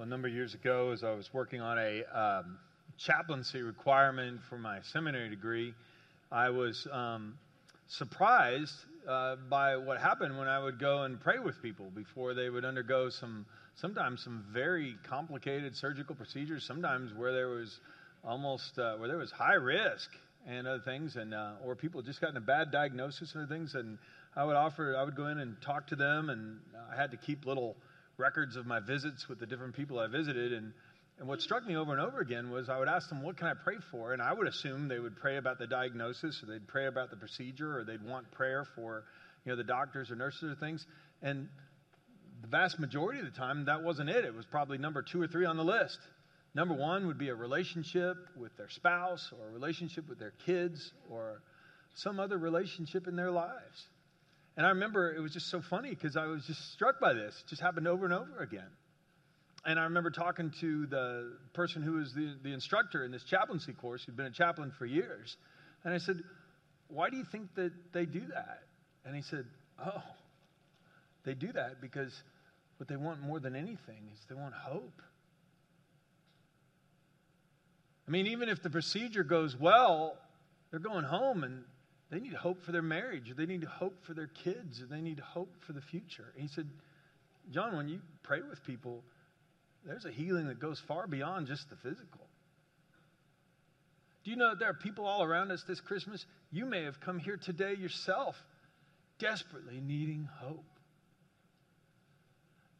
[0.00, 2.58] a number of years ago as I was working on a um,
[2.96, 5.74] chaplaincy requirement for my seminary degree.
[6.32, 7.34] I was um,
[7.86, 8.72] surprised
[9.06, 12.64] uh, by what happened when I would go and pray with people before they would
[12.64, 13.44] undergo some,
[13.76, 17.78] sometimes some very complicated surgical procedures, sometimes where there was
[18.24, 20.08] almost, uh, where there was high risk
[20.46, 23.74] and other things, and, uh, or people just gotten a bad diagnosis and other things.
[23.74, 23.98] And
[24.34, 26.58] I would offer, I would go in and talk to them, and
[26.90, 27.76] I had to keep little
[28.20, 30.52] records of my visits with the different people I visited.
[30.52, 30.72] And,
[31.18, 33.48] and what struck me over and over again was I would ask them, What can
[33.48, 34.12] I pray for?
[34.12, 37.16] And I would assume they would pray about the diagnosis, or they'd pray about the
[37.16, 39.04] procedure, or they'd want prayer for
[39.44, 40.86] you know, the doctors or nurses or things.
[41.22, 41.48] And
[42.42, 44.24] the vast majority of the time, that wasn't it.
[44.24, 45.98] It was probably number two or three on the list.
[46.54, 50.92] Number one would be a relationship with their spouse, or a relationship with their kids,
[51.08, 51.42] or
[51.94, 53.86] some other relationship in their lives.
[54.60, 57.34] And I remember it was just so funny because I was just struck by this.
[57.42, 58.68] It just happened over and over again.
[59.64, 63.72] And I remember talking to the person who was the, the instructor in this chaplaincy
[63.72, 65.38] course, who'd been a chaplain for years.
[65.82, 66.22] And I said,
[66.88, 68.64] Why do you think that they do that?
[69.06, 69.46] And he said,
[69.82, 70.02] Oh,
[71.24, 72.22] they do that because
[72.76, 75.00] what they want more than anything is they want hope.
[78.06, 80.18] I mean, even if the procedure goes well,
[80.70, 81.64] they're going home and
[82.10, 85.54] they need hope for their marriage, they need hope for their kids, they need hope
[85.66, 86.32] for the future.
[86.34, 86.68] And he said,
[87.50, 89.02] John, when you pray with people,
[89.86, 92.26] there's a healing that goes far beyond just the physical.
[94.24, 96.24] Do you know that there are people all around us this Christmas?
[96.50, 98.36] You may have come here today yourself,
[99.18, 100.64] desperately needing hope.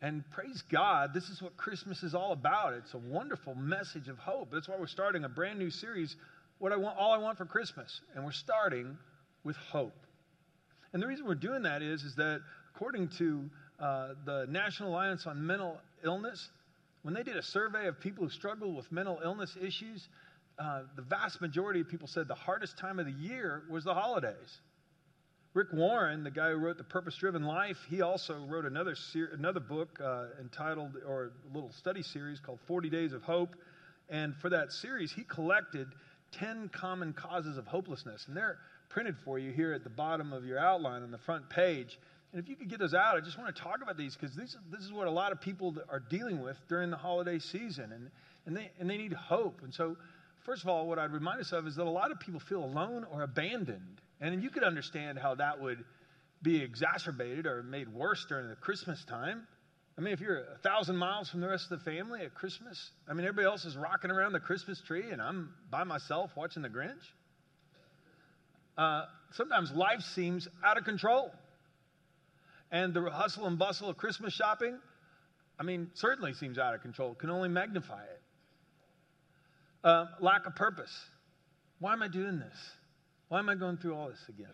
[0.02, 2.74] And praise God, this is what Christmas is all about.
[2.74, 4.50] It's a wonderful message of hope.
[4.52, 6.16] That's why we're starting a brand new series,
[6.58, 8.00] What I Want All I Want for Christmas.
[8.14, 8.96] And we're starting
[9.44, 10.06] with hope.
[10.92, 12.40] And the reason we're doing that is, is that
[12.74, 16.50] according to uh, the National Alliance on Mental Illness,
[17.02, 20.08] when they did a survey of people who struggle with mental illness issues,
[20.58, 23.94] uh, the vast majority of people said the hardest time of the year was the
[23.94, 24.60] holidays.
[25.52, 29.30] Rick Warren, the guy who wrote The Purpose Driven Life, he also wrote another, ser-
[29.32, 33.56] another book uh, entitled, or a little study series called 40 Days of Hope.
[34.08, 35.88] And for that series, he collected
[36.32, 38.26] 10 common causes of hopelessness.
[38.28, 38.58] And they're
[38.90, 41.98] printed for you here at the bottom of your outline on the front page.
[42.32, 44.36] And if you could get those out, I just want to talk about these because
[44.36, 47.92] this, this is what a lot of people are dealing with during the holiday season.
[47.92, 48.10] And,
[48.46, 49.60] and, they, and they need hope.
[49.62, 49.96] And so,
[50.44, 52.64] first of all, what I'd remind us of is that a lot of people feel
[52.64, 54.00] alone or abandoned.
[54.20, 55.82] And you could understand how that would
[56.42, 59.46] be exacerbated or made worse during the Christmas time.
[59.98, 62.90] I mean, if you're a thousand miles from the rest of the family at Christmas,
[63.08, 66.62] I mean, everybody else is rocking around the Christmas tree and I'm by myself watching
[66.62, 67.02] the Grinch
[68.76, 71.30] uh, sometimes life seems out of control.
[72.72, 74.78] And the hustle and bustle of Christmas shopping,
[75.58, 78.20] I mean, certainly seems out of control, can only magnify it.
[79.82, 80.92] Uh, lack of purpose.
[81.80, 82.56] Why am I doing this?
[83.28, 84.48] Why am I going through all this again?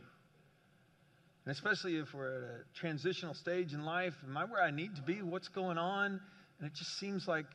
[1.45, 4.97] And especially if we're at a transitional stage in life, am I where I need
[4.97, 5.23] to be?
[5.23, 6.21] What's going on?
[6.59, 7.47] And it just seems like,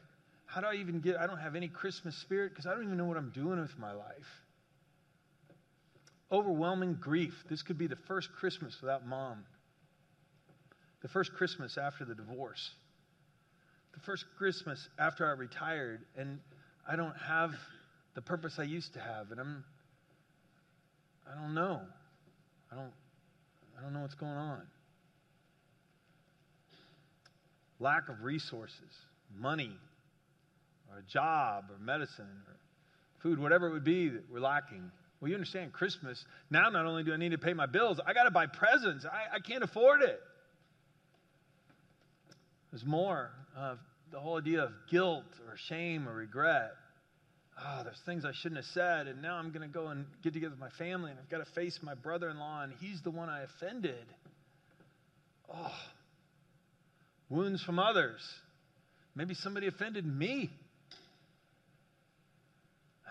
[0.46, 2.98] how do I even get, I don't have any Christmas spirit because I don't even
[2.98, 4.42] know what I'm doing with my life
[6.32, 7.44] overwhelming grief.
[7.50, 9.44] This could be the first Christmas without mom,
[11.02, 12.72] the first Christmas after the divorce,
[13.94, 16.40] the first Christmas after I retired, and
[16.88, 17.52] I don't have
[18.14, 19.64] the purpose I used to have, and I'm,
[21.30, 21.82] I don't know.
[22.72, 22.92] I don't,
[23.78, 24.62] I don't know what's going on.
[27.80, 28.92] Lack of resources,
[29.36, 29.72] money,
[30.90, 32.56] or a job, or medicine, or
[33.22, 34.92] food, whatever it would be that we're lacking.
[35.22, 36.24] Well, you understand Christmas.
[36.50, 39.06] Now, not only do I need to pay my bills, I got to buy presents.
[39.06, 40.20] I, I can't afford it.
[42.72, 43.78] There's more of
[44.12, 46.72] the whole idea of guilt or shame or regret.
[47.64, 50.34] Oh, there's things I shouldn't have said, and now I'm going to go and get
[50.34, 53.02] together with my family, and I've got to face my brother in law, and he's
[53.04, 54.06] the one I offended.
[55.54, 55.80] Oh,
[57.30, 58.22] wounds from others.
[59.14, 60.50] Maybe somebody offended me.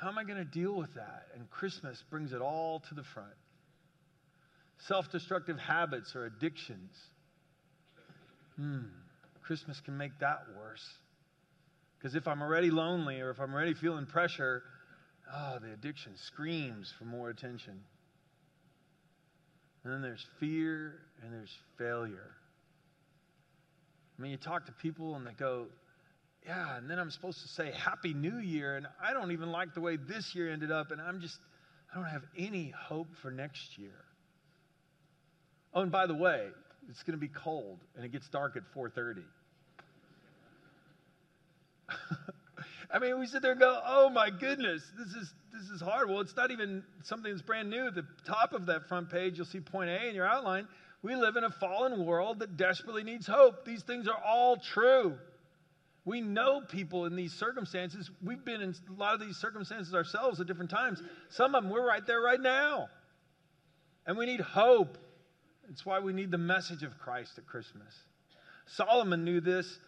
[0.00, 1.26] How am I going to deal with that?
[1.34, 3.34] And Christmas brings it all to the front.
[4.88, 6.90] Self destructive habits or addictions.
[8.56, 8.84] Hmm,
[9.42, 10.86] Christmas can make that worse.
[11.98, 14.62] Because if I'm already lonely or if I'm already feeling pressure,
[15.34, 17.78] oh, the addiction screams for more attention.
[19.84, 22.30] And then there's fear and there's failure.
[24.18, 25.66] I mean, you talk to people and they go,
[26.46, 29.74] yeah, and then I'm supposed to say Happy New Year, and I don't even like
[29.74, 31.38] the way this year ended up, and I'm just,
[31.92, 34.04] I don't have any hope for next year.
[35.74, 36.48] Oh, and by the way,
[36.88, 39.22] it's going to be cold, and it gets dark at 4:30.
[42.92, 46.08] I mean, we sit there and go, "Oh my goodness, this is this is hard."
[46.08, 47.86] Well, it's not even something that's brand new.
[47.86, 50.66] At the top of that front page, you'll see point A in your outline.
[51.02, 53.64] We live in a fallen world that desperately needs hope.
[53.64, 55.16] These things are all true.
[56.04, 58.10] We know people in these circumstances.
[58.22, 61.02] We've been in a lot of these circumstances ourselves at different times.
[61.28, 62.88] Some of them, we're right there right now.
[64.06, 64.96] And we need hope.
[65.70, 67.94] It's why we need the message of Christ at Christmas.
[68.66, 69.78] Solomon knew this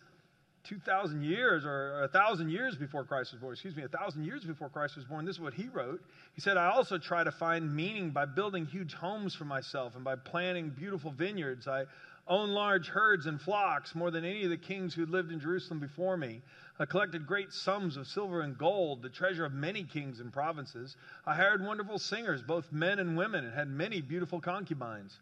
[0.64, 3.52] 2,000 years or 1,000 years before Christ was born.
[3.52, 5.24] Excuse me, 1,000 years before Christ was born.
[5.24, 6.00] This is what he wrote.
[6.34, 10.04] He said, I also try to find meaning by building huge homes for myself and
[10.04, 11.66] by planting beautiful vineyards.
[11.66, 11.84] I
[12.28, 15.80] own large herds and flocks more than any of the kings who lived in Jerusalem
[15.80, 16.40] before me.
[16.78, 20.96] I collected great sums of silver and gold, the treasure of many kings and provinces.
[21.26, 25.19] I hired wonderful singers, both men and women, and had many beautiful concubines.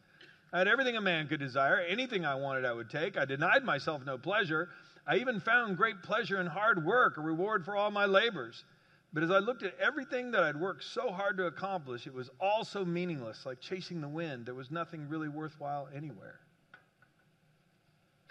[0.53, 1.81] I had everything a man could desire.
[1.81, 3.17] Anything I wanted, I would take.
[3.17, 4.69] I denied myself no pleasure.
[5.07, 8.65] I even found great pleasure in hard work, a reward for all my labors.
[9.13, 12.31] But as I looked at everything that I'd worked so hard to accomplish, it was
[12.41, 14.47] all so meaningless, like chasing the wind.
[14.47, 16.39] There was nothing really worthwhile anywhere.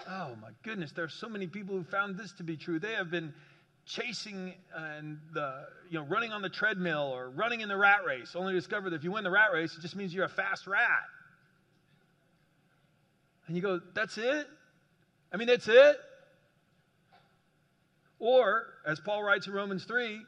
[0.08, 2.80] Oh my goodness, there are so many people who found this to be true.
[2.80, 3.34] They have been
[3.86, 8.06] chasing uh, and the you know running on the treadmill or running in the rat
[8.06, 10.26] race, only to discover that if you win the rat race, it just means you're
[10.26, 10.88] a fast rat.
[13.48, 14.48] And you go, that's it?
[15.34, 15.98] I mean, that's it?
[18.20, 20.22] Or, as Paul writes in Romans 3,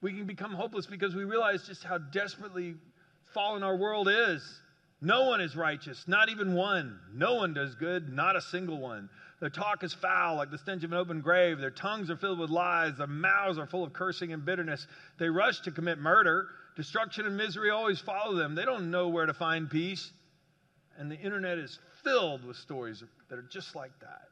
[0.00, 2.74] we can become hopeless because we realize just how desperately
[3.32, 4.60] fallen our world is.
[5.00, 6.98] No one is righteous, not even one.
[7.12, 9.10] No one does good, not a single one.
[9.40, 11.58] Their talk is foul, like the stench of an open grave.
[11.58, 12.96] Their tongues are filled with lies.
[12.96, 14.86] Their mouths are full of cursing and bitterness.
[15.18, 16.46] They rush to commit murder.
[16.76, 18.54] Destruction and misery always follow them.
[18.54, 20.10] They don't know where to find peace.
[20.98, 24.28] And the internet is filled with stories that are just like that.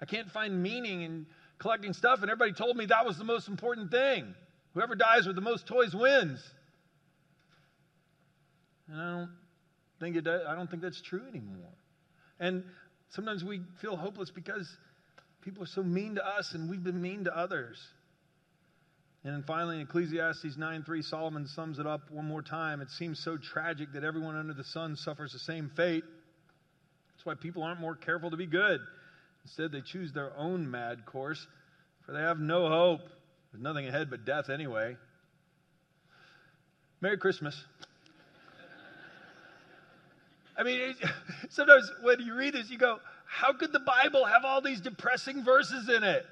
[0.00, 1.26] I can't find meaning in
[1.58, 4.34] collecting stuff, and everybody told me that was the most important thing.
[4.74, 6.42] Whoever dies with the most toys wins.
[8.90, 9.30] And I don't
[10.00, 11.72] think it does, I don't think that's true anymore.
[12.38, 12.64] And
[13.10, 14.68] sometimes we feel hopeless because
[15.42, 17.78] people are so mean to us and we've been mean to others.
[19.22, 22.80] And then finally, in Ecclesiastes 9 3, Solomon sums it up one more time.
[22.80, 26.04] It seems so tragic that everyone under the sun suffers the same fate.
[27.12, 28.80] That's why people aren't more careful to be good.
[29.44, 31.46] Instead, they choose their own mad course,
[32.06, 33.00] for they have no hope.
[33.52, 34.96] There's nothing ahead but death anyway.
[37.02, 37.62] Merry Christmas.
[40.60, 40.96] I mean, it,
[41.48, 45.42] sometimes when you read this, you go, how could the Bible have all these depressing
[45.42, 46.26] verses in it?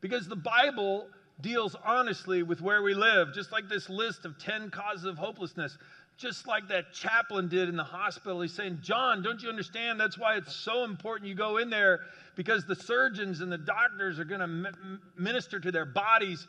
[0.00, 1.08] Because the Bible
[1.40, 5.76] deals honestly with where we live, just like this list of 10 causes of hopelessness
[6.16, 8.40] just like that chaplain did in the hospital.
[8.40, 9.98] He's saying, John, don't you understand?
[9.98, 12.00] That's why it's so important you go in there
[12.36, 14.70] because the surgeons and the doctors are going to
[15.16, 16.46] minister to their bodies.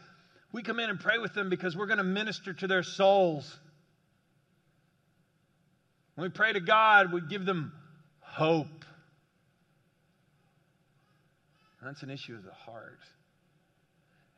[0.51, 3.57] We come in and pray with them because we're going to minister to their souls.
[6.15, 7.73] When we pray to God, we give them
[8.21, 8.85] hope.
[11.83, 12.99] That's an issue of the heart.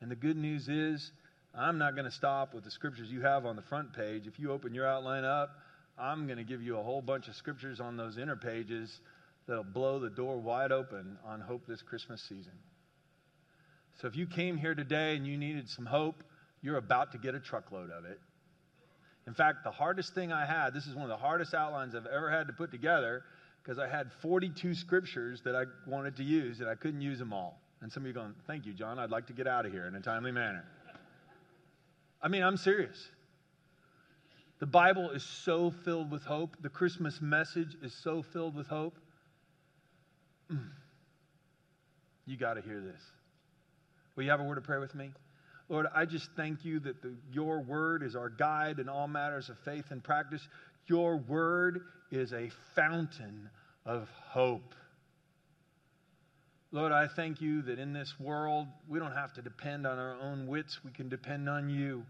[0.02, 1.10] And the good news is,
[1.54, 4.26] I'm not going to stop with the scriptures you have on the front page.
[4.26, 5.50] If you open your outline up,
[5.98, 9.00] I'm going to give you a whole bunch of scriptures on those inner pages
[9.46, 12.52] that'll blow the door wide open on hope this Christmas season.
[14.00, 16.22] So if you came here today and you needed some hope,
[16.60, 18.20] you're about to get a truckload of it.
[19.28, 22.06] In fact, the hardest thing I had, this is one of the hardest outlines I've
[22.06, 23.24] ever had to put together
[23.62, 27.34] because I had 42 scriptures that I wanted to use and I couldn't use them
[27.34, 27.60] all.
[27.82, 28.98] And some of you going, Thank you, John.
[28.98, 30.64] I'd like to get out of here in a timely manner.
[32.22, 33.06] I mean, I'm serious.
[34.60, 36.56] The Bible is so filled with hope.
[36.62, 38.96] The Christmas message is so filled with hope.
[40.50, 40.70] Mm.
[42.24, 43.02] You got to hear this.
[44.16, 45.10] Will you have a word of prayer with me?
[45.68, 49.50] Lord, I just thank you that the, your word is our guide in all matters
[49.50, 50.46] of faith and practice.
[50.86, 53.50] Your word is a fountain
[53.84, 54.74] of hope.
[56.70, 60.16] Lord, I thank you that in this world, we don't have to depend on our
[60.20, 62.04] own wits, we can depend on you.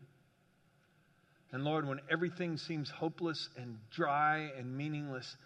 [1.53, 5.37] And Lord, when everything seems hopeless and dry and meaningless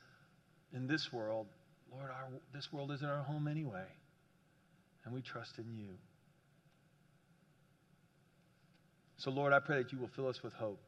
[0.74, 1.46] in this world,
[1.92, 3.86] Lord, our, this world isn't our home anyway.
[5.04, 5.90] And we trust in you.
[9.22, 10.80] So, Lord, I pray that you will fill us with hope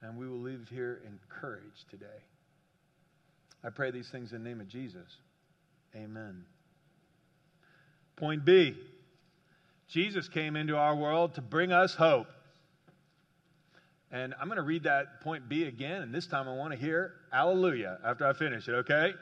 [0.00, 2.06] and we will leave here encouraged today.
[3.62, 5.16] I pray these things in the name of Jesus.
[5.94, 6.46] Amen.
[8.16, 8.74] Point B
[9.86, 12.26] Jesus came into our world to bring us hope.
[14.10, 16.78] And I'm going to read that point B again, and this time I want to
[16.78, 19.12] hear Alleluia after I finish it, okay?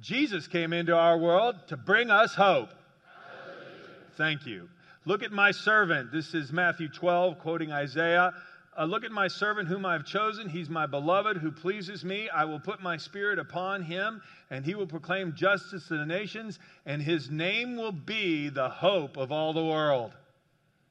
[0.00, 2.68] Jesus came into our world to bring us hope.
[2.68, 4.06] Hallelujah.
[4.16, 4.68] Thank you.
[5.08, 6.12] Look at my servant.
[6.12, 8.34] This is Matthew 12, quoting Isaiah.
[8.78, 10.50] Uh, look at my servant whom I have chosen.
[10.50, 12.28] He's my beloved who pleases me.
[12.28, 16.58] I will put my spirit upon him, and he will proclaim justice to the nations,
[16.84, 20.12] and his name will be the hope of all the world.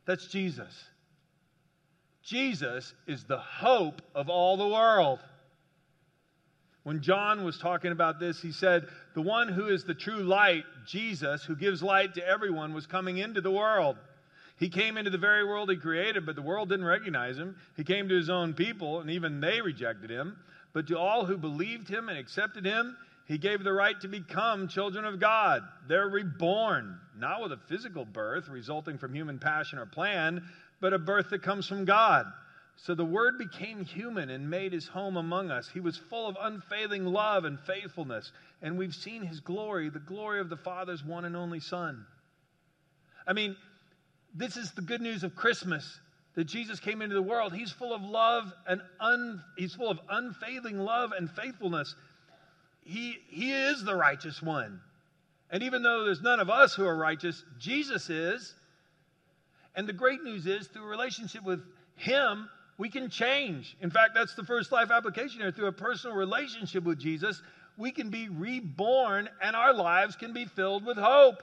[0.08, 0.74] That's Jesus.
[2.24, 5.20] Jesus is the hope of all the world.
[6.82, 10.64] When John was talking about this, he said, The one who is the true light,
[10.88, 13.98] Jesus, who gives light to everyone, was coming into the world.
[14.58, 17.56] He came into the very world he created, but the world didn't recognize him.
[17.76, 20.38] He came to his own people, and even they rejected him.
[20.74, 22.98] But to all who believed him and accepted him,
[23.28, 25.62] he gave the right to become children of God.
[25.88, 30.44] They're reborn, not with a physical birth resulting from human passion or plan,
[30.80, 32.26] but a birth that comes from God.
[32.78, 35.68] So the Word became human and made his home among us.
[35.74, 40.40] He was full of unfailing love and faithfulness, and we've seen his glory, the glory
[40.40, 42.06] of the Father's one and only Son.
[43.28, 43.56] I mean,
[44.38, 46.00] this is the good news of Christmas
[46.36, 47.54] that Jesus came into the world.
[47.54, 51.96] He's full of love and un, he's full of unfailing love and faithfulness.
[52.84, 54.80] He, he is the righteous one.
[55.50, 58.54] And even though there's none of us who are righteous, Jesus is.
[59.76, 61.62] And the great news is through a relationship with
[61.96, 63.76] him, we can change.
[63.82, 65.52] In fact, that's the first life application here.
[65.52, 67.42] Through a personal relationship with Jesus,
[67.78, 71.42] we can be reborn and our lives can be filled with hope.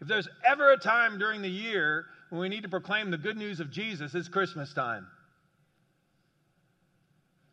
[0.00, 3.36] If there's ever a time during the year when we need to proclaim the good
[3.36, 5.06] news of Jesus, it's Christmas time.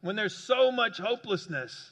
[0.01, 1.91] When there's so much hopelessness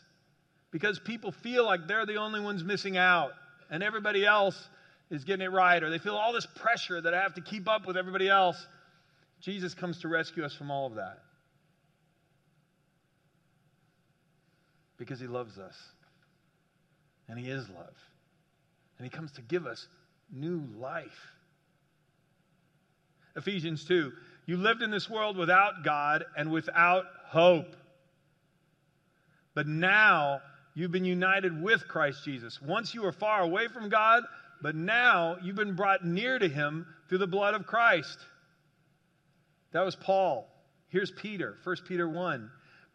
[0.72, 3.32] because people feel like they're the only ones missing out
[3.72, 4.70] and everybody else
[5.10, 7.68] is getting it right, or they feel all this pressure that I have to keep
[7.68, 8.68] up with everybody else,
[9.42, 11.20] Jesus comes to rescue us from all of that.
[14.98, 15.76] Because he loves us.
[17.28, 17.96] And he is love.
[18.98, 19.88] And he comes to give us
[20.34, 21.34] new life.
[23.36, 24.12] Ephesians 2
[24.46, 27.76] You lived in this world without God and without hope.
[29.56, 30.42] But now
[30.74, 32.62] you've been united with Christ Jesus.
[32.62, 34.24] Once you were far away from God,
[34.62, 38.18] but now you've been brought near to him through the blood of Christ.
[39.72, 40.48] That was Paul.
[40.90, 42.50] Here's Peter, 1 Peter 1.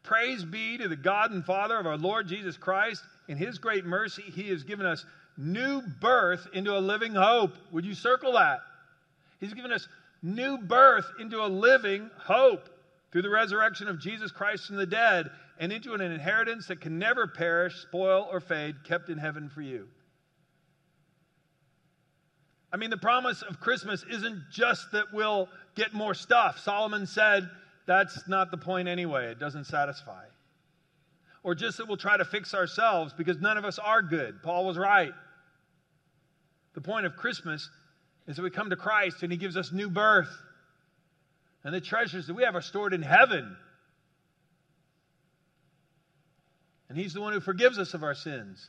[0.04, 3.02] Praise be to the God and Father of our Lord Jesus Christ.
[3.28, 5.04] In his great mercy, he has given us
[5.38, 7.54] new birth into a living hope.
[7.72, 8.60] Would you circle that?
[9.40, 9.88] He's given us
[10.20, 12.68] new birth into a living hope
[13.12, 16.98] through the resurrection of Jesus Christ from the dead and into an inheritance that can
[16.98, 19.88] never perish, spoil, or fade, kept in heaven for you.
[22.72, 26.58] I mean, the promise of Christmas isn't just that we'll get more stuff.
[26.58, 27.48] Solomon said
[27.86, 30.24] that's not the point anyway, it doesn't satisfy.
[31.42, 34.42] Or just that we'll try to fix ourselves because none of us are good.
[34.42, 35.12] Paul was right.
[36.78, 37.68] The point of Christmas
[38.28, 40.30] is that we come to Christ and He gives us new birth.
[41.64, 43.56] And the treasures that we have are stored in heaven.
[46.88, 48.64] And He's the one who forgives us of our sins.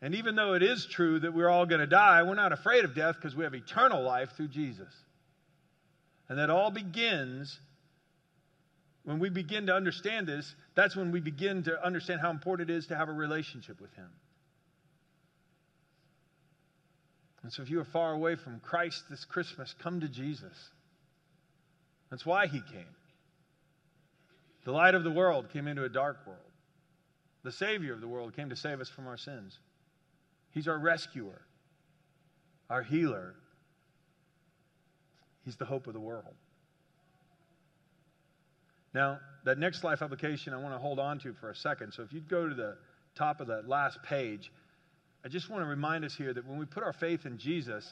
[0.00, 2.84] And even though it is true that we're all going to die, we're not afraid
[2.84, 4.94] of death because we have eternal life through Jesus.
[6.28, 7.58] And that all begins
[9.02, 12.76] when we begin to understand this, that's when we begin to understand how important it
[12.76, 14.08] is to have a relationship with Him.
[17.42, 20.70] And so if you are far away from Christ this Christmas, come to Jesus.
[22.10, 22.86] That's why he came.
[24.64, 26.38] The light of the world came into a dark world.
[27.42, 29.58] The Savior of the world came to save us from our sins.
[30.52, 31.42] He's our rescuer,
[32.70, 33.34] our healer.
[35.44, 36.34] He's the hope of the world.
[38.94, 41.92] Now, that next life application I want to hold on to for a second.
[41.92, 42.76] So if you'd go to the
[43.16, 44.52] top of that last page,
[45.24, 47.88] I just want to remind us here that when we put our faith in Jesus,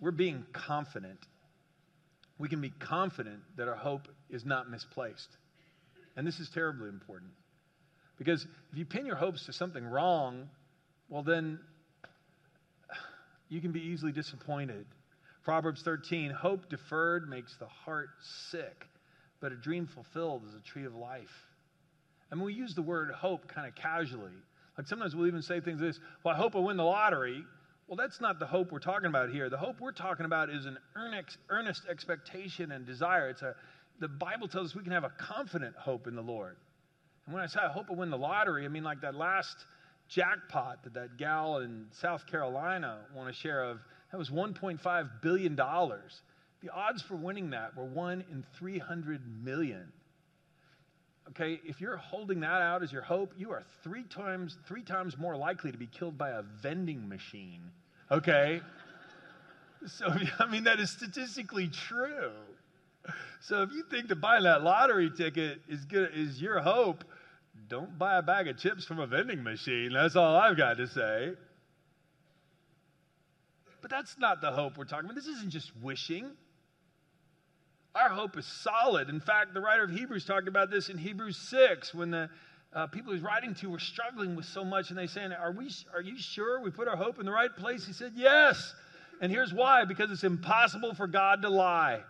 [0.00, 1.18] we're being confident.
[2.38, 5.28] We can be confident that our hope is not misplaced.
[6.16, 7.32] And this is terribly important.
[8.18, 10.48] Because if you pin your hopes to something wrong,
[11.08, 11.60] well, then
[13.48, 14.86] you can be easily disappointed.
[15.44, 18.10] Proverbs 13 Hope deferred makes the heart
[18.50, 18.86] sick,
[19.40, 21.46] but a dream fulfilled is a tree of life.
[22.30, 24.32] And we use the word hope kind of casually.
[24.78, 27.44] Like sometimes we'll even say things like this, well, I hope I win the lottery.
[27.88, 29.50] Well, that's not the hope we're talking about here.
[29.50, 33.28] The hope we're talking about is an earnest, earnest expectation and desire.
[33.30, 33.56] It's a,
[33.98, 36.56] the Bible tells us we can have a confident hope in the Lord.
[37.26, 39.56] And when I say I hope I win the lottery, I mean like that last
[40.08, 43.78] jackpot that that gal in South Carolina won a share of.
[44.12, 45.56] That was $1.5 billion.
[45.56, 49.92] The odds for winning that were 1 in 300 million
[51.30, 55.16] okay, if you're holding that out as your hope, you are three times, three times
[55.18, 57.70] more likely to be killed by a vending machine
[58.10, 58.60] Okay?
[59.86, 62.32] So, I mean, that is statistically true.
[63.40, 67.04] So if you think that buying that lottery ticket is good is your hope,
[67.68, 69.92] don't buy a bag of chips from a vending machine.
[69.92, 71.34] That's all I've got to say.
[73.80, 75.14] But that's not the hope we're talking about.
[75.14, 76.32] This isn't just wishing.
[77.94, 79.08] Our hope is solid.
[79.08, 82.30] In fact, the writer of Hebrews talked about this in Hebrews 6 when the
[82.72, 85.70] uh, people he's writing to were struggling with so much and they saying, are, we,
[85.94, 87.86] are you sure we put our hope in the right place?
[87.86, 88.74] He said, Yes.
[89.20, 92.02] And here's why because it's impossible for God to lie.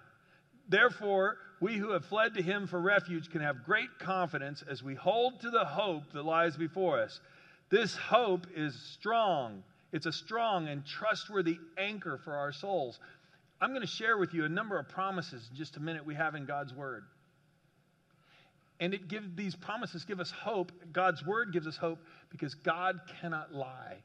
[0.68, 4.94] Therefore, we who have fled to him for refuge can have great confidence as we
[4.94, 7.20] hold to the hope that lies before us.
[7.70, 9.62] This hope is strong.
[9.92, 12.98] It's a strong and trustworthy anchor for our souls.
[13.60, 16.14] I'm going to share with you a number of promises in just a minute we
[16.14, 17.04] have in God's word.
[18.80, 20.70] And it give, these promises give us hope.
[20.92, 21.98] God's word gives us hope
[22.30, 23.96] because God cannot lie.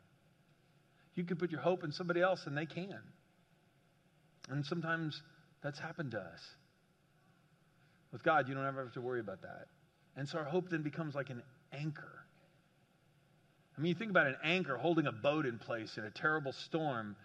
[1.16, 3.00] You can put your hope in somebody else and they can.
[4.50, 5.22] And sometimes
[5.62, 6.42] that's happened to us.
[8.12, 9.68] With God, you don't ever have to worry about that.
[10.16, 11.42] And so our hope then becomes like an
[11.72, 12.24] anchor.
[13.78, 16.52] I mean, you think about an anchor holding a boat in place in a terrible
[16.52, 17.16] storm,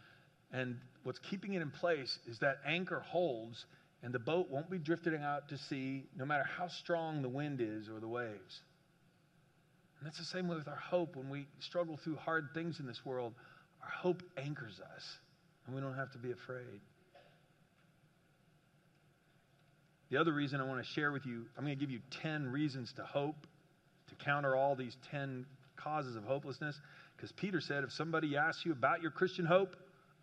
[0.51, 3.65] and what's keeping it in place is that anchor holds,
[4.03, 7.63] and the boat won't be drifting out to sea no matter how strong the wind
[7.63, 8.61] is or the waves.
[9.99, 11.17] And that's the same way with our hope.
[11.17, 13.33] When we struggle through hard things in this world,
[13.83, 15.03] our hope anchors us,
[15.65, 16.83] and we don't have to be afraid.
[20.11, 22.49] The other reason I want to share with you, I'm going to give you 10
[22.49, 23.47] reasons to hope,
[24.11, 25.47] to counter all these 10
[25.83, 26.79] causes of hopelessness.
[27.17, 29.75] Because Peter said, if somebody asks you about your Christian hope,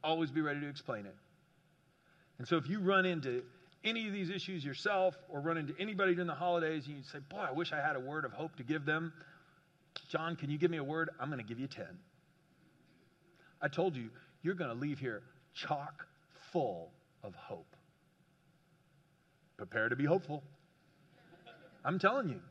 [0.05, 1.15] always be ready to explain it.
[2.37, 3.43] And so if you run into
[3.83, 7.19] any of these issues yourself or run into anybody during the holidays and you say,
[7.29, 9.13] Boy, I wish I had a word of hope to give them,
[10.09, 11.09] John, can you give me a word?
[11.19, 11.85] I'm going to give you 10.
[13.61, 14.09] I told you,
[14.43, 16.05] you're going to leave here chock
[16.51, 16.91] full
[17.23, 17.75] of hope.
[19.57, 20.43] Prepare to be hopeful.
[21.83, 22.41] I'm telling you.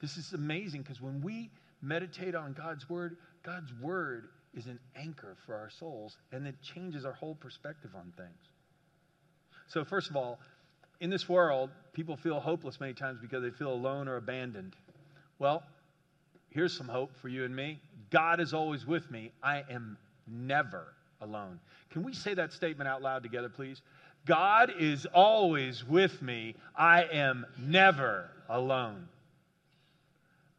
[0.00, 5.36] This is amazing because when we meditate on God's word, God's word is an anchor
[5.44, 8.50] for our souls and it changes our whole perspective on things.
[9.66, 10.38] So, first of all,
[11.00, 14.76] in this world, people feel hopeless many times because they feel alone or abandoned.
[15.38, 15.62] Well,
[16.50, 19.32] here's some hope for you and me God is always with me.
[19.42, 21.58] I am never alone.
[21.90, 23.82] Can we say that statement out loud together, please?
[24.26, 26.54] God is always with me.
[26.76, 29.08] I am never alone.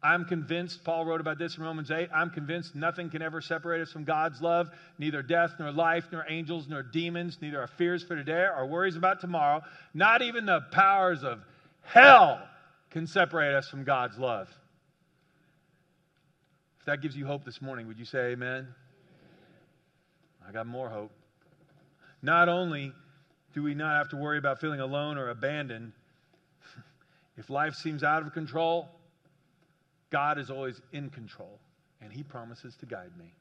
[0.02, 3.80] I'm convinced, Paul wrote about this in Romans 8, I'm convinced nothing can ever separate
[3.80, 8.04] us from God's love, neither death, nor life, nor angels, nor demons, neither our fears
[8.04, 9.62] for today, our worries about tomorrow,
[9.94, 11.40] not even the powers of
[11.82, 12.40] hell
[12.90, 14.48] can separate us from God's love.
[16.80, 18.68] If that gives you hope this morning, would you say amen?
[20.46, 21.10] I got more hope.
[22.22, 22.92] Not only
[23.54, 25.92] do we not have to worry about feeling alone or abandoned,
[27.36, 28.88] if life seems out of control,
[30.10, 31.58] God is always in control,
[32.00, 33.34] and He promises to guide me.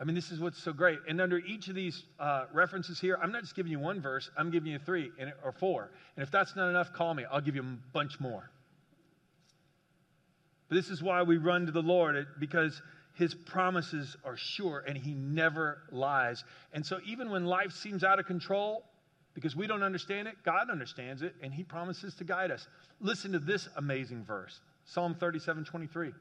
[0.00, 0.98] I mean, this is what's so great.
[1.08, 4.30] And under each of these uh, references here, I'm not just giving you one verse,
[4.36, 5.92] I'm giving you three and, or four.
[6.16, 7.24] And if that's not enough, call me.
[7.30, 8.50] I'll give you a bunch more.
[10.68, 12.82] But this is why we run to the Lord, because
[13.14, 16.42] his promises are sure and he never lies.
[16.72, 18.84] And so, even when life seems out of control,
[19.34, 22.66] because we don't understand it, God understands it and he promises to guide us.
[23.00, 26.12] Listen to this amazing verse Psalm 37 23.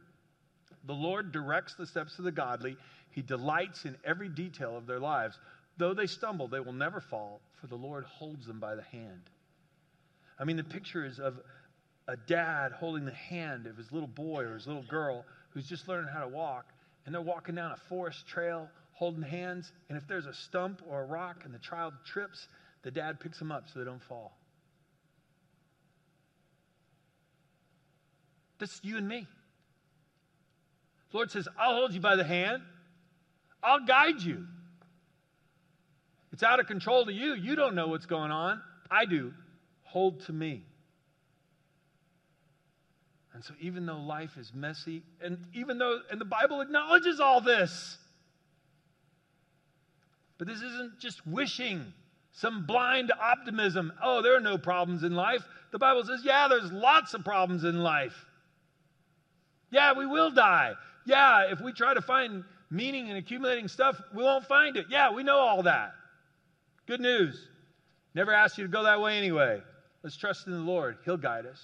[0.85, 2.77] The Lord directs the steps of the godly,
[3.11, 5.37] he delights in every detail of their lives.
[5.77, 9.29] Though they stumble, they will never fall, for the Lord holds them by the hand.
[10.39, 11.39] I mean, the picture is of
[12.07, 15.87] a dad holding the hand of his little boy or his little girl who's just
[15.87, 16.65] learning how to walk
[17.05, 19.71] and they're walking down a forest trail holding hands.
[19.89, 22.47] And if there's a stump or a rock and the child trips,
[22.83, 24.37] the dad picks them up so they don't fall.
[28.59, 29.27] That's you and me.
[31.11, 32.61] The Lord says, I'll hold you by the hand,
[33.63, 34.45] I'll guide you.
[36.31, 37.33] It's out of control to you.
[37.33, 38.61] You don't know what's going on.
[38.89, 39.33] I do.
[39.83, 40.63] Hold to me.
[43.33, 47.41] And so, even though life is messy, and even though, and the Bible acknowledges all
[47.41, 47.97] this,
[50.37, 51.93] but this isn't just wishing,
[52.31, 53.91] some blind optimism.
[54.01, 55.43] Oh, there are no problems in life.
[55.71, 58.25] The Bible says, yeah, there's lots of problems in life.
[59.69, 60.73] Yeah, we will die.
[61.05, 64.87] Yeah, if we try to find meaning in accumulating stuff, we won't find it.
[64.89, 65.93] Yeah, we know all that.
[66.87, 67.47] Good news.
[68.13, 69.61] Never asked you to go that way anyway.
[70.03, 71.63] Let's trust in the Lord, He'll guide us.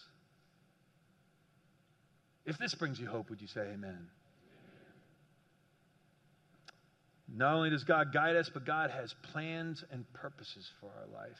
[2.46, 4.08] If this brings you hope, would you say amen?
[7.34, 11.40] Not only does God guide us, but God has plans and purposes for our life.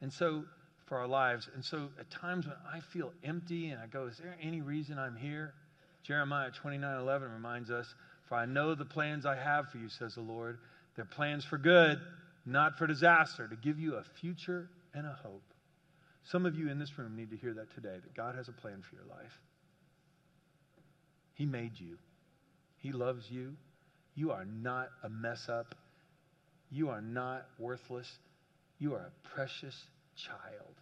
[0.00, 0.44] And so,
[0.86, 1.48] for our lives.
[1.54, 4.98] And so, at times when I feel empty and I go, Is there any reason
[4.98, 5.54] I'm here?
[6.02, 7.94] Jeremiah 29 11 reminds us,
[8.28, 10.58] For I know the plans I have for you, says the Lord.
[10.96, 12.00] They're plans for good,
[12.44, 15.42] not for disaster, to give you a future and a hope.
[16.24, 18.52] Some of you in this room need to hear that today, that God has a
[18.52, 19.40] plan for your life.
[21.34, 21.98] He made you,
[22.78, 23.56] He loves you.
[24.14, 25.74] You are not a mess up.
[26.70, 28.10] You are not worthless.
[28.78, 29.76] You are a precious
[30.16, 30.74] child.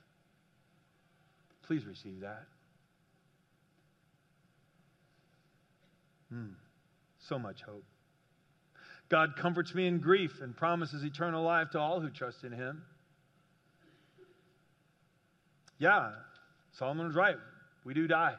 [1.62, 2.44] Please receive that.
[6.32, 6.54] Mm,
[7.28, 7.84] so much hope.
[9.08, 12.82] God comforts me in grief and promises eternal life to all who trust in Him.
[15.78, 16.10] Yeah,
[16.78, 17.36] Solomon was right.
[17.84, 18.34] We do die.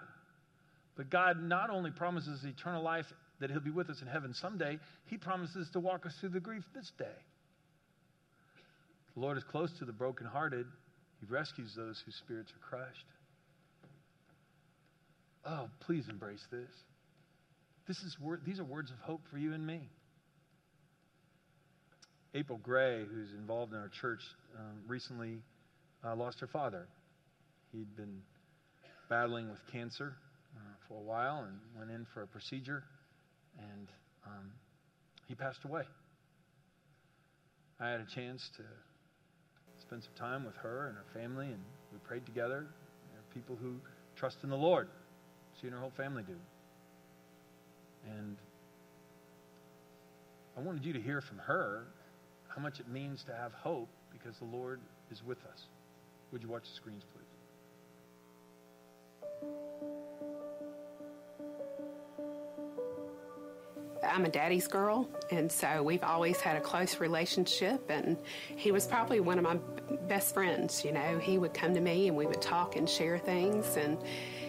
[0.96, 4.80] But God not only promises eternal life that He'll be with us in heaven someday,
[5.08, 7.06] He promises to walk us through the grief this day.
[9.14, 10.66] The Lord is close to the brokenhearted,
[11.20, 13.06] He rescues those whose spirits are crushed.
[15.46, 16.70] Oh, please embrace this.
[17.88, 19.82] This is these are words of hope for you and me.
[22.34, 24.22] April Gray, who's involved in our church,
[24.58, 25.42] um, recently
[26.06, 26.88] uh, lost her father.
[27.74, 28.22] He'd been
[29.10, 30.14] battling with cancer
[30.56, 32.84] uh, for a while and went in for a procedure,
[33.62, 33.88] and
[34.26, 34.52] um,
[35.28, 35.84] he passed away.
[37.80, 38.64] I had a chance to
[39.82, 41.60] spend some time with her and her family, and
[41.92, 42.68] we prayed together.
[43.12, 43.76] There are people who
[44.16, 44.88] trust in the Lord.
[45.60, 46.36] She and her whole family do.
[48.18, 48.38] And
[50.58, 51.88] I wanted you to hear from her
[52.48, 54.80] how much it means to have hope because the Lord
[55.12, 55.68] is with us.
[56.32, 57.26] Would you watch the screens, please?
[64.12, 67.90] I'm a daddy's girl, and so we've always had a close relationship.
[67.90, 68.18] And
[68.56, 69.58] he was probably one of my
[70.08, 70.84] best friends.
[70.84, 73.98] You know, he would come to me and we would talk and share things, and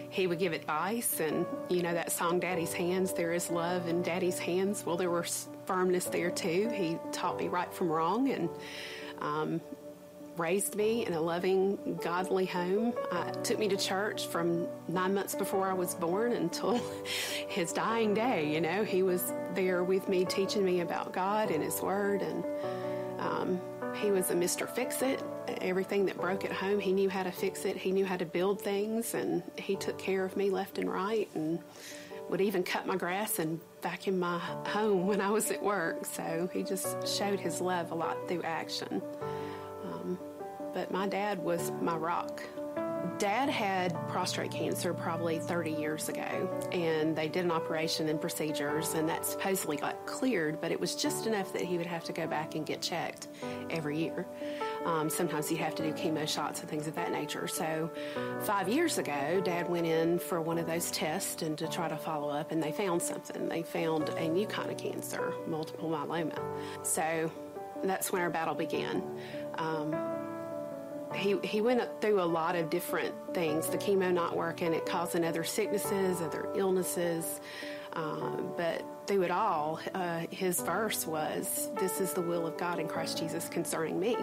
[0.09, 1.19] he would give advice.
[1.19, 4.85] And you know that song, "Daddy's Hands," there is love in Daddy's hands.
[4.85, 6.69] Well, there was firmness there too.
[6.73, 8.49] He taught me right from wrong, and
[9.21, 9.61] um,
[10.37, 12.93] raised me in a loving, godly home.
[13.11, 16.81] Uh, took me to church from nine months before I was born until
[17.47, 18.51] his dying day.
[18.51, 22.43] You know, he was there with me, teaching me about God and His Word, and
[23.19, 23.61] um,
[23.95, 25.23] he was a Mister Fix It.
[25.61, 27.77] Everything that broke at home, he knew how to fix it.
[27.77, 31.29] He knew how to build things, and he took care of me left and right,
[31.35, 31.59] and
[32.29, 36.05] would even cut my grass and vacuum my home when I was at work.
[36.05, 39.01] So he just showed his love a lot through action
[40.73, 42.43] but my dad was my rock.
[43.19, 48.93] Dad had prostate cancer probably 30 years ago, and they did an operation and procedures,
[48.93, 52.13] and that supposedly got cleared, but it was just enough that he would have to
[52.13, 53.27] go back and get checked
[53.69, 54.25] every year.
[54.85, 57.47] Um, sometimes he'd have to do chemo shots and things of that nature.
[57.47, 57.89] So,
[58.41, 61.97] five years ago, Dad went in for one of those tests and to try to
[61.97, 63.47] follow up, and they found something.
[63.47, 66.39] They found a new kind of cancer, multiple myeloma.
[66.83, 67.31] So,
[67.83, 69.03] that's when our battle began.
[69.55, 69.91] Um,
[71.15, 73.67] he, he went through a lot of different things.
[73.67, 77.39] The chemo not working, it causing other sicknesses, other illnesses.
[77.93, 82.79] Uh, but through it all, uh, his verse was, This is the will of God
[82.79, 84.17] in Christ Jesus concerning me.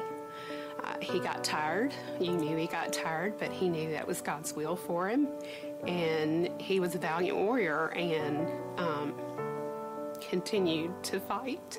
[0.82, 1.94] Uh, he got tired.
[2.18, 5.28] You knew he got tired, but he knew that was God's will for him.
[5.86, 8.48] And he was a valiant warrior and
[8.78, 9.14] um,
[10.20, 11.78] continued to fight.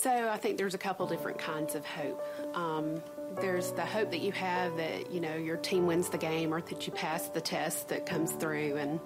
[0.00, 2.22] So I think there's a couple different kinds of hope.
[2.54, 3.02] Um,
[3.40, 6.60] there's the hope that you have that you know your team wins the game or
[6.60, 9.00] that you pass the test that comes through, and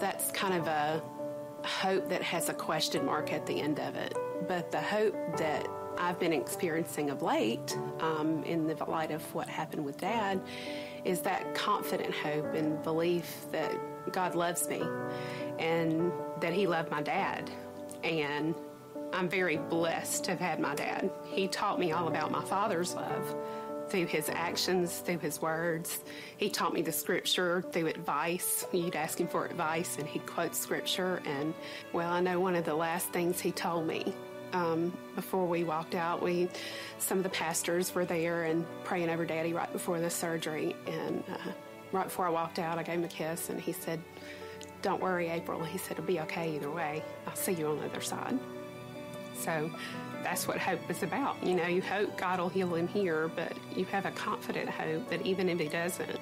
[0.00, 1.02] that's kind of a
[1.62, 4.16] hope that has a question mark at the end of it.
[4.46, 5.68] But the hope that
[5.98, 10.40] I've been experiencing of late, um, in the light of what happened with Dad,
[11.04, 13.72] is that confident hope and belief that
[14.12, 14.82] God loves me
[15.58, 17.50] and that He loved my dad
[18.04, 18.54] and
[19.12, 21.10] I'm very blessed to have had my dad.
[21.26, 23.34] He taught me all about my father's love
[23.88, 26.00] through his actions, through his words.
[26.36, 28.66] He taught me the scripture through advice.
[28.72, 31.22] You'd ask him for advice, and he'd quote scripture.
[31.24, 31.54] And
[31.92, 34.14] well, I know one of the last things he told me
[34.52, 36.48] um, before we walked out, we
[36.98, 40.74] some of the pastors were there and praying over Daddy right before the surgery.
[40.86, 41.52] And uh,
[41.92, 44.00] right before I walked out, I gave him a kiss, and he said,
[44.82, 47.02] "Don't worry, April." He said, "It'll be okay either way.
[47.26, 48.38] I'll see you on the other side."
[49.38, 49.70] So
[50.22, 51.42] that's what hope is about.
[51.44, 55.08] You know, you hope God will heal him here, but you have a confident hope
[55.10, 56.20] that even if he doesn't,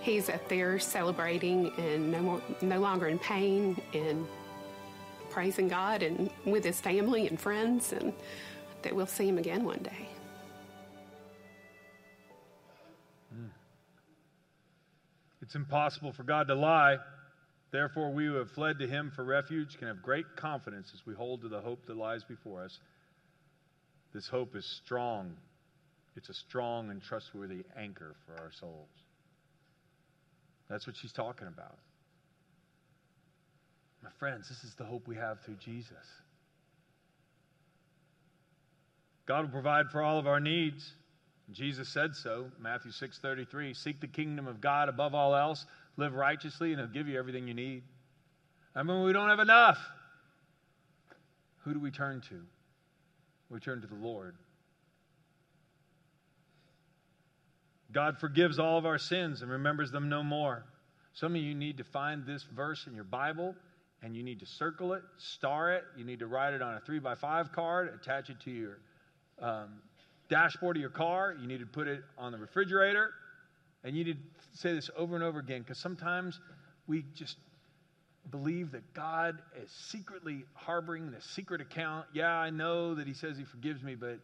[0.00, 4.26] he's up there celebrating and no, more, no longer in pain and
[5.28, 8.12] praising God and with his family and friends, and
[8.82, 10.08] that we'll see him again one day.
[13.32, 13.46] Hmm.
[15.42, 16.98] It's impossible for God to lie.
[17.72, 21.14] Therefore, we who have fled to him for refuge can have great confidence as we
[21.14, 22.78] hold to the hope that lies before us.
[24.12, 25.36] This hope is strong.
[26.16, 28.88] It's a strong and trustworthy anchor for our souls.
[30.68, 31.78] That's what she's talking about.
[34.02, 35.92] My friends, this is the hope we have through Jesus.
[39.26, 40.92] God will provide for all of our needs.
[41.52, 46.72] Jesus said so, Matthew 6:33, seek the kingdom of God above all else, live righteously
[46.72, 47.82] and he'll give you everything you need.
[48.74, 49.78] I mean we don't have enough.
[51.64, 52.40] Who do we turn to?
[53.50, 54.36] We turn to the Lord.
[57.92, 60.64] God forgives all of our sins and remembers them no more.
[61.12, 63.54] Some of you need to find this verse in your Bible
[64.02, 65.84] and you need to circle it, star it.
[65.96, 68.78] You need to write it on a three by five card, attach it to your
[69.40, 69.82] um,
[70.28, 71.36] dashboard of your car.
[71.38, 73.10] You need to put it on the refrigerator.
[73.84, 76.40] And you need to say this over and over again because sometimes
[76.86, 77.36] we just
[78.30, 82.06] believe that God is secretly harboring this secret account.
[82.12, 84.18] Yeah, I know that He says He forgives me, but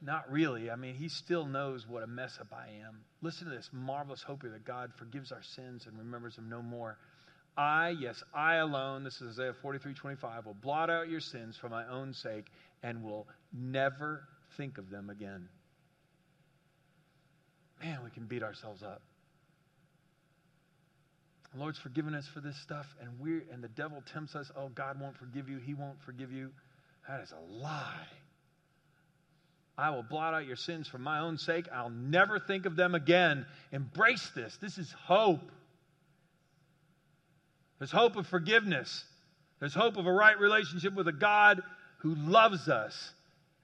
[0.00, 0.70] not really.
[0.70, 3.00] I mean, He still knows what a mess up I am.
[3.22, 6.62] Listen to this marvelous hope here that God forgives our sins and remembers them no
[6.62, 6.96] more.
[7.56, 11.68] I, yes, I alone, this is Isaiah 43 25, will blot out your sins for
[11.68, 12.46] my own sake
[12.82, 14.24] and will never
[14.56, 15.48] think of them again.
[17.82, 19.02] Man, we can beat ourselves up.
[21.52, 24.68] The Lord's forgiven us for this stuff, and we and the devil tempts us, oh,
[24.68, 26.50] God won't forgive you, he won't forgive you.
[27.08, 28.06] That is a lie.
[29.76, 31.66] I will blot out your sins for my own sake.
[31.72, 33.46] I'll never think of them again.
[33.72, 34.58] Embrace this.
[34.58, 35.50] This is hope.
[37.78, 39.04] There's hope of forgiveness.
[39.58, 41.62] There's hope of a right relationship with a God
[41.98, 43.12] who loves us,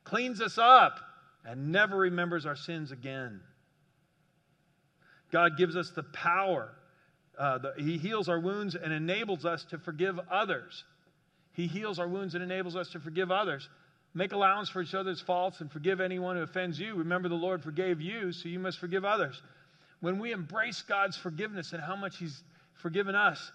[0.04, 0.98] cleans us up,
[1.44, 3.40] and never remembers our sins again.
[5.30, 6.70] God gives us the power.
[7.38, 10.84] Uh, the, he heals our wounds and enables us to forgive others.
[11.52, 13.68] He heals our wounds and enables us to forgive others.
[14.14, 16.94] Make allowance for each other's faults and forgive anyone who offends you.
[16.94, 19.42] Remember, the Lord forgave you, so you must forgive others.
[20.00, 22.42] When we embrace God's forgiveness and how much He's
[22.74, 23.52] forgiven us,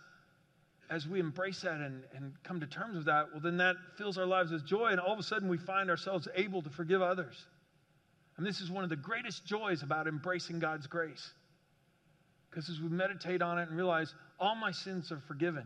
[0.92, 4.18] as we embrace that and, and come to terms with that, well, then that fills
[4.18, 7.02] our lives with joy, and all of a sudden we find ourselves able to forgive
[7.02, 7.46] others.
[8.38, 11.32] And this is one of the greatest joys about embracing God's grace.
[12.52, 15.66] Because as we meditate on it and realize all my sins are forgiven,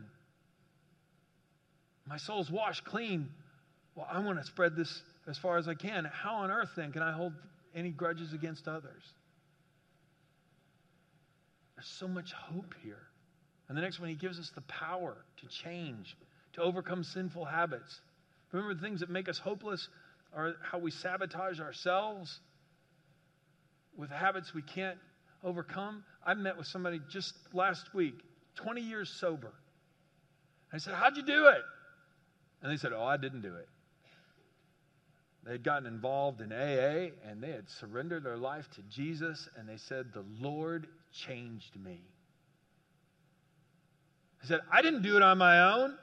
[2.07, 3.27] my soul's washed clean,
[3.95, 6.05] well, I want to spread this as far as I can.
[6.05, 7.33] How on earth then can I hold
[7.73, 9.03] any grudges against others?
[11.75, 13.01] There's so much hope here.
[13.67, 16.15] And the next one, he gives us the power to change,
[16.53, 17.99] to overcome sinful habits.
[18.51, 19.89] Remember, the things that make us hopeless
[20.35, 22.39] are how we sabotage ourselves
[23.97, 24.97] with habits we can't
[25.43, 26.03] overcome.
[26.25, 28.15] I met with somebody just last week,
[28.55, 29.53] 20 years sober.
[30.73, 31.61] I said, How'd you do it?
[32.61, 33.67] And they said, Oh, I didn't do it.
[35.45, 39.69] They had gotten involved in AA and they had surrendered their life to Jesus, and
[39.69, 42.01] they said, The Lord changed me.
[44.43, 45.95] I said, I didn't do it on my own.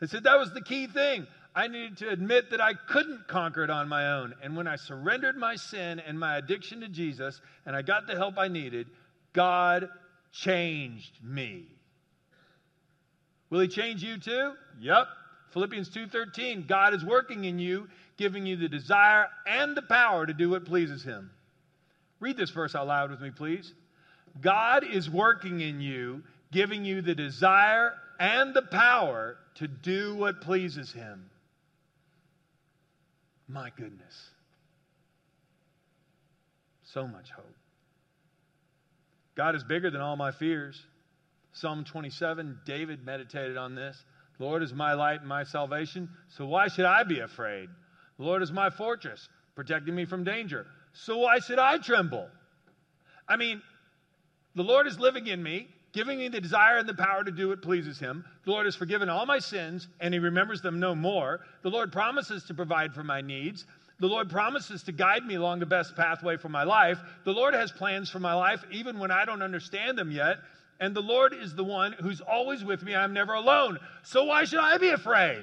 [0.00, 1.26] They said that was the key thing.
[1.54, 4.34] I needed to admit that I couldn't conquer it on my own.
[4.42, 8.14] And when I surrendered my sin and my addiction to Jesus and I got the
[8.14, 8.88] help I needed,
[9.36, 9.88] God
[10.32, 11.66] changed me.
[13.50, 14.54] Will he change you too?
[14.80, 15.06] Yep.
[15.52, 20.32] Philippians 2:13, God is working in you, giving you the desire and the power to
[20.32, 21.30] do what pleases him.
[22.18, 23.72] Read this verse out loud with me, please.
[24.40, 30.40] God is working in you, giving you the desire and the power to do what
[30.40, 31.30] pleases him.
[33.48, 34.30] My goodness.
[36.84, 37.55] So much hope.
[39.36, 40.84] God is bigger than all my fears.
[41.52, 44.02] Psalm 27, David meditated on this.
[44.38, 47.68] The Lord is my light and my salvation, so why should I be afraid?
[48.18, 50.66] The Lord is my fortress, protecting me from danger.
[50.92, 52.28] So why should I tremble?
[53.28, 53.62] I mean,
[54.54, 57.48] the Lord is living in me giving me the desire and the power to do
[57.48, 58.22] what pleases him.
[58.44, 61.40] The Lord has forgiven all my sins, and he remembers them no more.
[61.62, 63.64] The Lord promises to provide for my needs.
[63.98, 66.98] The Lord promises to guide me along the best pathway for my life.
[67.24, 70.36] The Lord has plans for my life, even when I don't understand them yet.
[70.78, 72.94] And the Lord is the one who's always with me.
[72.94, 73.78] I'm never alone.
[74.02, 75.42] So why should I be afraid?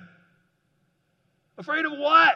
[1.58, 2.36] Afraid of what?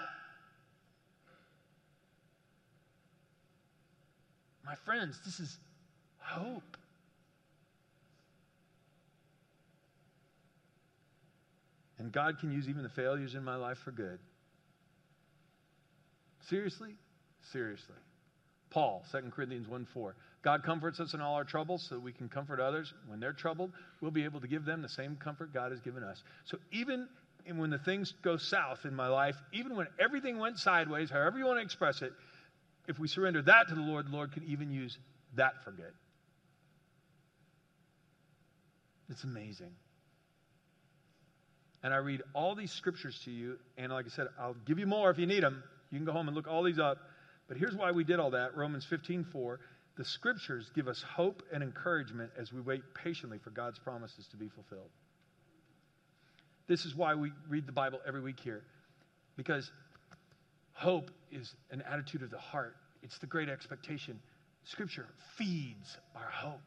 [4.65, 5.57] My friends, this is
[6.17, 6.77] hope.
[11.99, 14.19] And God can use even the failures in my life for good.
[16.49, 16.95] Seriously?
[17.51, 17.95] Seriously.
[18.69, 20.15] Paul, 2 Corinthians 1 4.
[20.43, 22.93] God comforts us in all our troubles so we can comfort others.
[23.07, 26.03] When they're troubled, we'll be able to give them the same comfort God has given
[26.03, 26.21] us.
[26.45, 27.07] So even
[27.55, 31.45] when the things go south in my life, even when everything went sideways, however you
[31.45, 32.11] want to express it,
[32.87, 34.97] if we surrender that to the Lord, the Lord can even use
[35.35, 35.93] that for good.
[39.09, 39.71] It's amazing.
[41.83, 44.87] And I read all these scriptures to you, and like I said, I'll give you
[44.87, 45.63] more if you need them.
[45.91, 46.97] You can go home and look all these up.
[47.47, 49.59] But here's why we did all that Romans 15 4.
[49.97, 54.37] The scriptures give us hope and encouragement as we wait patiently for God's promises to
[54.37, 54.91] be fulfilled.
[56.67, 58.63] This is why we read the Bible every week here,
[59.37, 59.71] because
[60.73, 64.19] hope is an attitude of the heart, it's the great expectation.
[64.65, 66.59] Scripture feeds our hope.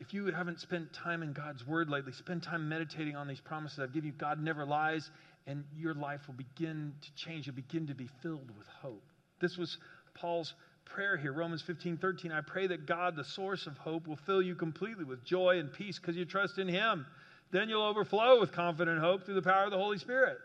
[0.00, 3.78] If you haven't spent time in God's Word lately, spend time meditating on these promises
[3.78, 4.12] I've given you.
[4.12, 5.10] God never lies,
[5.46, 7.46] and your life will begin to change.
[7.46, 9.04] You'll begin to be filled with hope.
[9.40, 9.78] This was
[10.14, 10.54] Paul's
[10.84, 12.32] prayer here, Romans 15, 13.
[12.32, 15.72] I pray that God, the source of hope, will fill you completely with joy and
[15.72, 17.06] peace because you trust in Him.
[17.50, 20.38] Then you'll overflow with confident hope through the power of the Holy Spirit.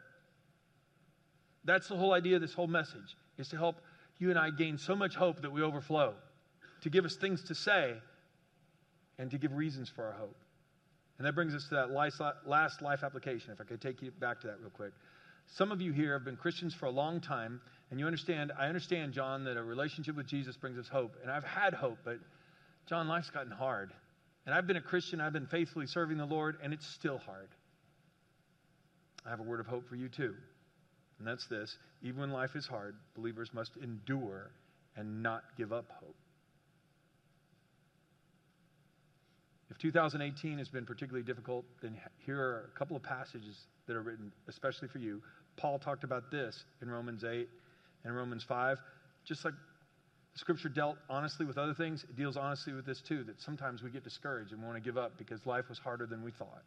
[1.64, 3.82] That's the whole idea of this whole message, is to help
[4.18, 6.14] you and I gain so much hope that we overflow,
[6.82, 7.96] to give us things to say,
[9.18, 10.38] and to give reasons for our hope.
[11.22, 11.92] And that brings us to that
[12.48, 14.92] last life application, if I could take you back to that real quick.
[15.46, 18.66] Some of you here have been Christians for a long time, and you understand, I
[18.66, 21.14] understand, John, that a relationship with Jesus brings us hope.
[21.22, 22.18] And I've had hope, but
[22.90, 23.94] John, life's gotten hard.
[24.48, 27.50] And I've been a Christian, I've been faithfully serving the Lord, and it's still hard.
[29.24, 30.34] I have a word of hope for you, too.
[31.20, 34.50] And that's this even when life is hard, believers must endure
[34.96, 36.16] and not give up hope.
[39.72, 43.58] If 2018 has been particularly difficult, then here are a couple of passages
[43.88, 45.22] that are written especially for you.
[45.56, 47.48] Paul talked about this in Romans 8
[48.04, 48.78] and Romans 5.
[49.26, 49.54] Just like
[50.36, 53.90] Scripture dealt honestly with other things, it deals honestly with this too, that sometimes we
[53.90, 56.64] get discouraged and want to give up because life was harder than we thought.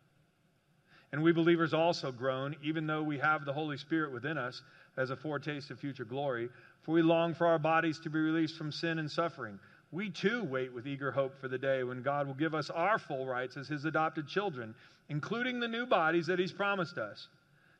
[1.13, 4.63] And we believers also groan, even though we have the Holy Spirit within us
[4.97, 6.49] as a foretaste of future glory,
[6.83, 9.59] for we long for our bodies to be released from sin and suffering.
[9.95, 12.99] We too wait with eager hope for the day when God will give us our
[12.99, 14.75] full rights as His adopted children,
[15.09, 17.29] including the new bodies that He's promised us.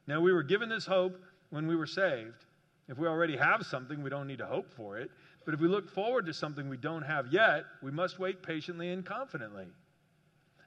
[0.07, 2.45] Now, we were given this hope when we were saved.
[2.89, 5.11] If we already have something, we don't need to hope for it.
[5.45, 8.93] But if we look forward to something we don't have yet, we must wait patiently
[8.93, 9.67] and confidently.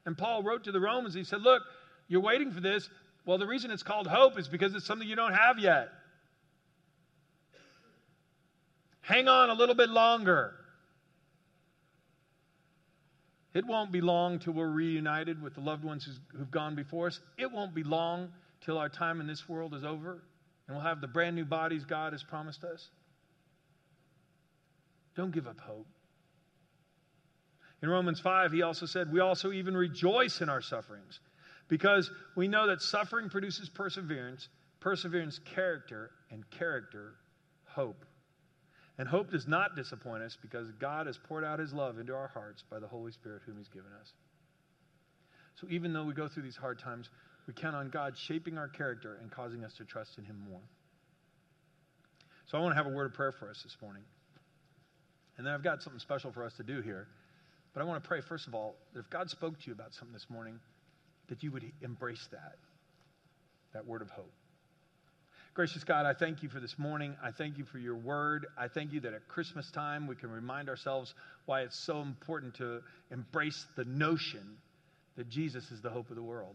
[0.05, 1.63] And Paul wrote to the Romans, he said, Look,
[2.09, 2.89] you're waiting for this.
[3.25, 5.91] Well, the reason it's called hope is because it's something you don't have yet.
[8.99, 10.53] Hang on a little bit longer.
[13.57, 17.19] It won't be long till we're reunited with the loved ones who've gone before us.
[17.39, 18.29] It won't be long
[18.63, 20.21] till our time in this world is over
[20.67, 22.87] and we'll have the brand new bodies God has promised us.
[25.15, 25.87] Don't give up hope.
[27.81, 31.19] In Romans 5, he also said, We also even rejoice in our sufferings
[31.67, 34.49] because we know that suffering produces perseverance,
[34.81, 37.15] perseverance, character, and character,
[37.65, 38.05] hope.
[38.97, 42.27] And hope does not disappoint us because God has poured out his love into our
[42.27, 44.11] hearts by the Holy Spirit whom he's given us.
[45.61, 47.09] So even though we go through these hard times,
[47.45, 50.61] we count on God shaping our character and causing us to trust in him more.
[52.47, 54.03] So I want to have a word of prayer for us this morning.
[55.37, 57.07] And then I've got something special for us to do here.
[57.73, 59.93] But I want to pray, first of all, that if God spoke to you about
[59.93, 60.59] something this morning,
[61.29, 62.55] that you would embrace that,
[63.73, 64.31] that word of hope.
[65.57, 67.15] Gracious God, I thank you for this morning.
[67.23, 68.45] I thank you for your word.
[68.55, 71.15] I thank you that at Christmas time we can remind ourselves
[71.47, 74.57] why it's so important to embrace the notion
[75.15, 76.53] that Jesus is the hope of the world.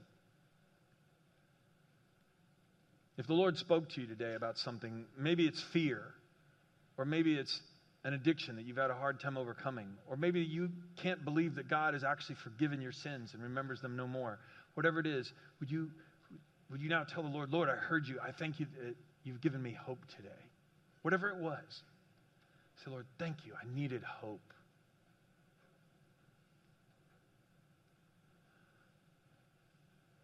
[3.19, 6.05] If the Lord spoke to you today about something, maybe it's fear,
[6.97, 7.61] or maybe it's
[8.05, 10.69] an addiction that you've had a hard time overcoming, or maybe you
[11.03, 14.39] can't believe that God has actually forgiven your sins and remembers them no more.
[14.75, 15.91] Whatever it is, would you
[16.73, 18.19] would you now tell the Lord, Lord, I heard you.
[18.27, 18.95] I thank you that
[19.25, 20.29] you've given me hope today?
[21.03, 21.83] Whatever it was.
[22.83, 23.53] Say, Lord, thank you.
[23.53, 24.41] I needed hope.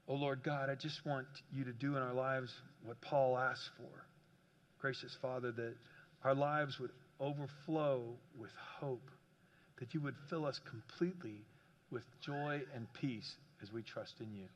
[0.08, 2.50] Oh, Lord God, I just want you to do in our lives
[2.82, 4.06] what Paul asked for.
[4.80, 5.74] Gracious Father, that
[6.24, 8.04] our lives would overflow
[8.40, 9.10] with hope,
[9.80, 11.44] that you would fill us completely
[11.90, 14.46] with joy and peace as we trust in you.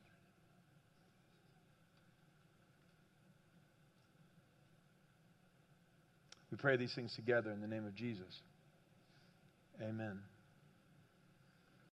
[6.53, 8.43] We pray these things together in the name of Jesus.
[9.81, 10.19] Amen.